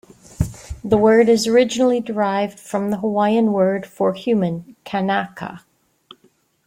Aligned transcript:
The 0.83 0.97
word 0.97 1.29
is 1.29 1.45
originally 1.45 1.99
derived 1.99 2.59
from 2.59 2.89
the 2.89 2.97
Hawaiian 2.97 3.53
word 3.53 3.85
for 3.85 4.13
human, 4.15 4.75
"kanaka". 4.83 5.59